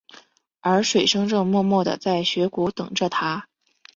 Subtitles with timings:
[0.61, 3.45] 而水笙正默默地在雪谷等着他。